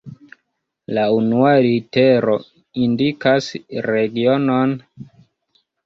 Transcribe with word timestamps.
La 0.97 1.03
unua 1.17 1.51
litero 1.67 2.39
indikas 2.87 3.53
regionon. 3.91 4.79